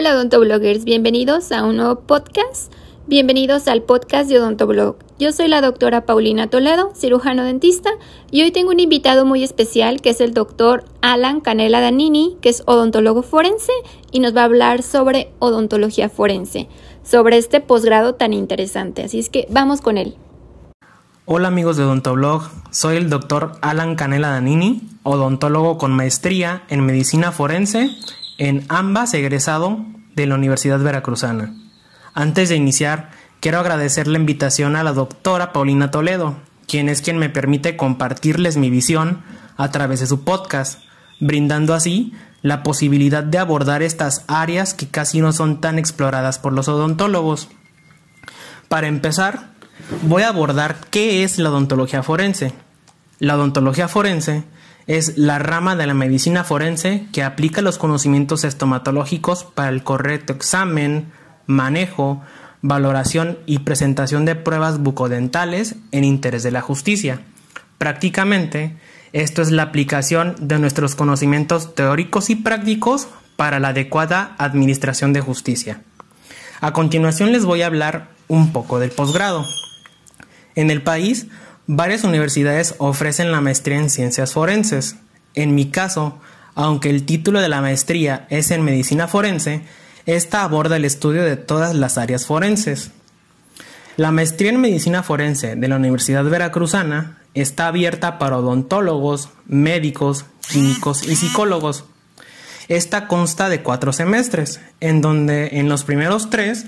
[0.00, 2.72] Hola odontobloggers, bienvenidos a un nuevo podcast.
[3.06, 4.96] Bienvenidos al podcast de Odontoblog.
[5.18, 7.90] Yo soy la doctora Paulina Toledo, cirujano dentista,
[8.30, 12.48] y hoy tengo un invitado muy especial que es el doctor Alan Canela Danini, que
[12.48, 13.72] es odontólogo forense
[14.10, 16.66] y nos va a hablar sobre odontología forense,
[17.04, 19.02] sobre este posgrado tan interesante.
[19.02, 20.16] Así es que vamos con él.
[21.26, 27.32] Hola amigos de Odontoblog, soy el doctor Alan Canela Danini, odontólogo con maestría en medicina
[27.32, 27.90] forense
[28.40, 29.84] en ambas egresado
[30.16, 31.54] de la Universidad Veracruzana.
[32.14, 37.18] Antes de iniciar, quiero agradecer la invitación a la doctora Paulina Toledo, quien es quien
[37.18, 39.20] me permite compartirles mi visión
[39.58, 40.82] a través de su podcast,
[41.20, 46.54] brindando así la posibilidad de abordar estas áreas que casi no son tan exploradas por
[46.54, 47.48] los odontólogos.
[48.68, 49.50] Para empezar,
[50.00, 52.54] voy a abordar qué es la odontología forense.
[53.18, 54.44] La odontología forense
[54.86, 60.32] es la rama de la medicina forense que aplica los conocimientos estomatológicos para el correcto
[60.32, 61.12] examen,
[61.46, 62.22] manejo,
[62.62, 67.20] valoración y presentación de pruebas bucodentales en interés de la justicia.
[67.78, 68.76] Prácticamente,
[69.12, 75.20] esto es la aplicación de nuestros conocimientos teóricos y prácticos para la adecuada administración de
[75.20, 75.82] justicia.
[76.60, 79.46] A continuación les voy a hablar un poco del posgrado.
[80.54, 81.26] En el país
[81.72, 84.96] Varias universidades ofrecen la maestría en ciencias forenses.
[85.34, 86.18] En mi caso,
[86.56, 89.62] aunque el título de la maestría es en medicina forense,
[90.04, 92.90] esta aborda el estudio de todas las áreas forenses.
[93.96, 101.06] La maestría en medicina forense de la Universidad Veracruzana está abierta para odontólogos, médicos, químicos
[101.06, 101.84] y psicólogos.
[102.66, 106.66] Esta consta de cuatro semestres, en donde en los primeros tres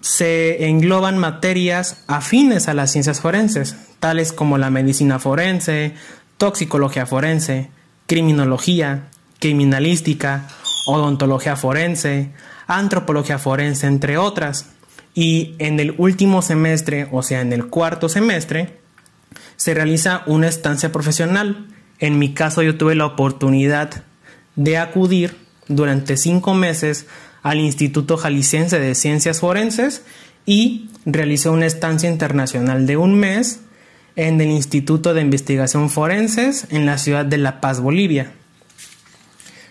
[0.00, 5.94] se engloban materias afines a las ciencias forenses, tales como la medicina forense,
[6.38, 7.70] toxicología forense,
[8.06, 10.48] criminología, criminalística,
[10.86, 12.30] odontología forense,
[12.66, 14.70] antropología forense, entre otras.
[15.14, 18.78] Y en el último semestre, o sea, en el cuarto semestre,
[19.56, 21.68] se realiza una estancia profesional.
[21.98, 24.04] En mi caso yo tuve la oportunidad
[24.56, 25.36] de acudir
[25.68, 27.06] durante cinco meses
[27.42, 30.02] al Instituto Jalisciense de Ciencias Forenses
[30.46, 33.60] y realizó una estancia internacional de un mes
[34.16, 38.32] en el Instituto de Investigación Forenses en la ciudad de La Paz, Bolivia.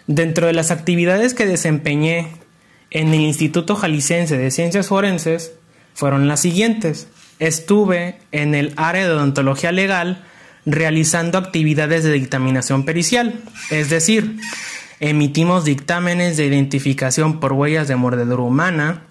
[0.07, 2.27] Dentro de las actividades que desempeñé
[2.91, 5.51] en el Instituto Jalisciense de Ciencias Forenses
[5.93, 7.07] fueron las siguientes.
[7.37, 10.23] Estuve en el área de odontología legal
[10.65, 14.37] realizando actividades de dictaminación pericial, es decir,
[15.01, 19.03] Emitimos dictámenes de identificación por huellas de mordedura humana,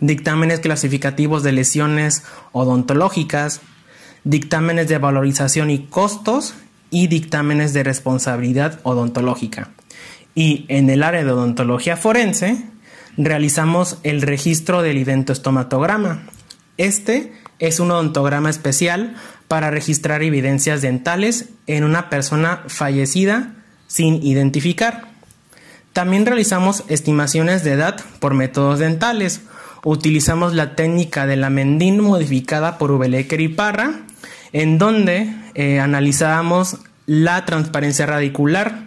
[0.00, 3.60] dictámenes clasificativos de lesiones odontológicas,
[4.24, 6.54] dictámenes de valorización y costos
[6.90, 9.70] y dictámenes de responsabilidad odontológica.
[10.34, 12.64] Y en el área de odontología forense
[13.16, 16.22] realizamos el registro del identoestomatograma.
[16.76, 19.14] Este es un odontograma especial
[19.46, 23.54] para registrar evidencias dentales en una persona fallecida
[23.86, 25.09] sin identificar.
[25.92, 29.42] También realizamos estimaciones de edad por métodos dentales.
[29.82, 34.00] Utilizamos la técnica de la Mendin modificada por Ubeleker y Parra,
[34.52, 38.84] en donde eh, analizábamos la transparencia radicular.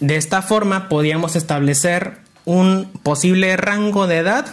[0.00, 4.46] De esta forma podíamos establecer un posible rango de edad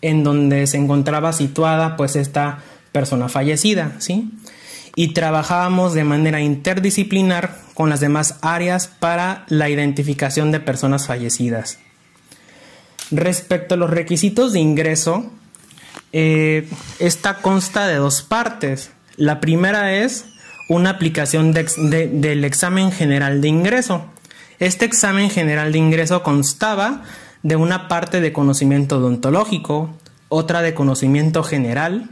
[0.00, 2.58] en donde se encontraba situada pues esta
[2.92, 4.30] persona fallecida, ¿sí?
[4.94, 11.78] Y trabajábamos de manera interdisciplinar con las demás áreas para la identificación de personas fallecidas.
[13.10, 15.30] Respecto a los requisitos de ingreso,
[16.12, 18.90] eh, esta consta de dos partes.
[19.16, 20.26] La primera es
[20.68, 24.06] una aplicación del examen general de ingreso.
[24.58, 27.02] Este examen general de ingreso constaba
[27.42, 29.90] de una parte de conocimiento odontológico,
[30.28, 32.10] otra de conocimiento general,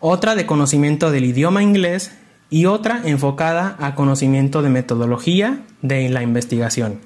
[0.00, 2.12] otra de conocimiento del idioma inglés
[2.50, 7.00] y otra enfocada a conocimiento de metodología de la investigación.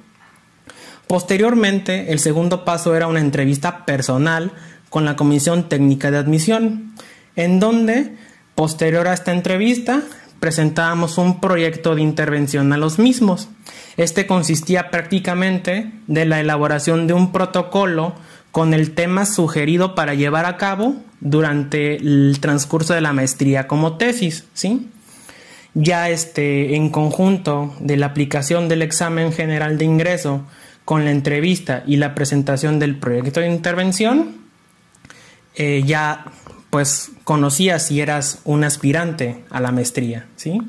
[1.07, 4.53] Posteriormente, el segundo paso era una entrevista personal
[4.89, 6.95] con la Comisión Técnica de Admisión,
[7.37, 8.17] en donde,
[8.55, 10.03] posterior a esta entrevista,
[10.39, 13.49] presentábamos un proyecto de intervención a los mismos.
[13.97, 18.15] Este consistía prácticamente de la elaboración de un protocolo
[18.53, 23.97] con el tema sugerido para llevar a cabo durante el transcurso de la maestría como
[23.97, 24.89] tesis, ¿sí?
[25.75, 30.45] Ya este, en conjunto de la aplicación del examen general de ingreso
[30.85, 34.37] con la entrevista y la presentación del proyecto de intervención,
[35.55, 36.27] eh, ya
[36.69, 40.61] pues conocía si eras un aspirante a la maestría, ¿sí?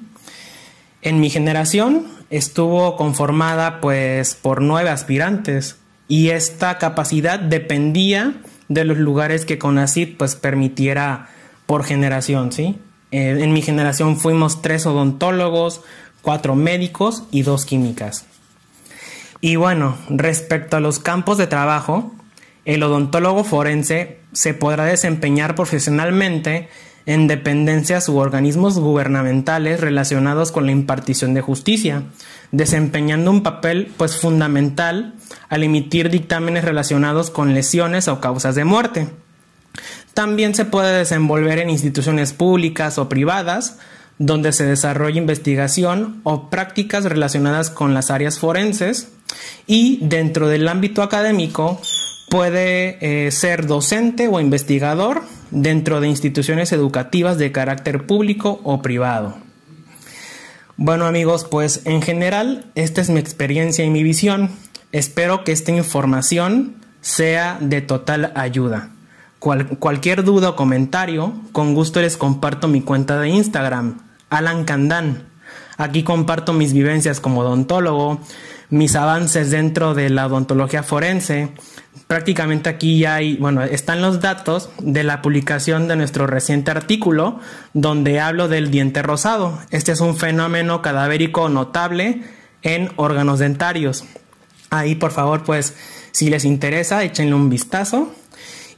[1.01, 5.77] En mi generación estuvo conformada pues por nueve aspirantes,
[6.07, 8.35] y esta capacidad dependía
[8.67, 11.29] de los lugares que CONACYT pues permitiera
[11.65, 12.77] por generación, ¿sí?
[13.11, 15.81] Eh, en mi generación fuimos tres odontólogos,
[16.21, 18.25] cuatro médicos y dos químicas.
[19.39, 22.13] Y bueno, respecto a los campos de trabajo,
[22.65, 26.69] el odontólogo forense se podrá desempeñar profesionalmente
[27.05, 32.03] en dependencias u organismos gubernamentales relacionados con la impartición de justicia,
[32.51, 35.13] desempeñando un papel pues fundamental
[35.50, 39.07] al emitir dictámenes relacionados con lesiones o causas de muerte.
[40.13, 43.79] También se puede desenvolver en instituciones públicas o privadas,
[44.19, 49.09] donde se desarrolla investigación o prácticas relacionadas con las áreas forenses
[49.65, 51.81] y dentro del ámbito académico
[52.29, 52.97] puede
[53.27, 59.37] eh, ser docente o investigador dentro de instituciones educativas de carácter público o privado.
[60.75, 64.49] Bueno amigos, pues en general esta es mi experiencia y mi visión.
[64.91, 68.89] Espero que esta información sea de total ayuda.
[69.39, 73.99] cualquier duda o comentario, con gusto les comparto mi cuenta de Instagram,
[74.29, 75.27] Alan Kandan.
[75.77, 78.19] Aquí comparto mis vivencias como odontólogo,
[78.69, 81.49] mis avances dentro de la odontología forense.
[82.07, 87.39] Prácticamente aquí ya hay, bueno, están los datos de la publicación de nuestro reciente artículo
[87.73, 89.59] donde hablo del diente rosado.
[89.69, 92.23] Este es un fenómeno cadavérico notable
[92.63, 94.05] en órganos dentarios.
[94.69, 95.75] Ahí, por favor, pues,
[96.11, 98.13] si les interesa, échenle un vistazo.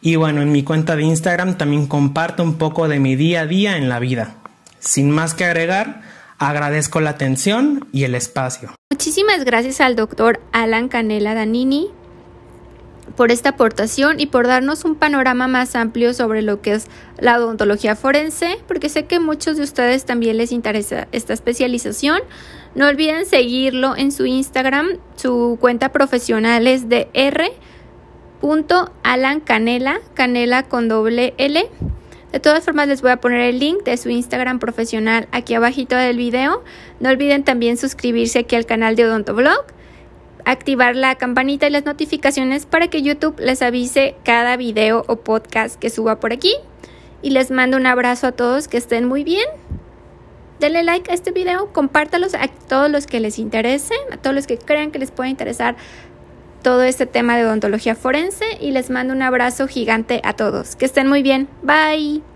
[0.01, 3.45] Y bueno, en mi cuenta de Instagram también comparto un poco de mi día a
[3.47, 4.35] día en la vida.
[4.79, 6.03] Sin más que agregar,
[6.38, 8.75] agradezco la atención y el espacio.
[8.91, 11.89] Muchísimas gracias al doctor Alan Canela Danini
[13.15, 17.38] por esta aportación y por darnos un panorama más amplio sobre lo que es la
[17.38, 22.19] odontología forense, porque sé que muchos de ustedes también les interesa esta especialización.
[22.75, 27.51] No olviden seguirlo en su Instagram, su cuenta profesional es de R.
[29.03, 31.67] Alan Canela, canela con doble L.
[32.31, 35.95] De todas formas les voy a poner el link de su Instagram profesional aquí abajito
[35.95, 36.63] del video.
[37.00, 39.65] No olviden también suscribirse aquí al canal de Odontoblog,
[40.45, 45.77] activar la campanita y las notificaciones para que YouTube les avise cada video o podcast
[45.77, 46.53] que suba por aquí.
[47.21, 49.45] Y les mando un abrazo a todos, que estén muy bien.
[50.59, 54.47] Denle like a este video, compártalos a todos los que les interese, a todos los
[54.47, 55.75] que crean que les puede interesar
[56.62, 60.75] todo este tema de odontología forense y les mando un abrazo gigante a todos.
[60.75, 61.48] Que estén muy bien.
[61.62, 62.35] Bye.